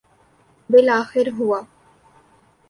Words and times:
بالآخر 0.69 1.27
ہوا۔ 1.37 1.59